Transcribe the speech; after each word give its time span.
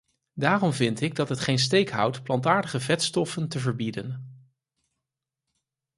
Daarom 0.33 0.71
vind 0.73 1.01
ik 1.01 1.15
dat 1.15 1.29
het 1.29 1.39
geen 1.39 1.57
steek 1.59 1.89
houdt 1.89 2.23
plantaardige 2.23 2.79
vetstoffen 2.79 3.47
te 3.49 3.59
verbieden. 3.59 4.37